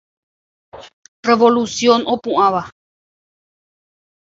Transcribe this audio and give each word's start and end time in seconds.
Revolución 1.29 1.99
opu'ãva. 2.15 2.63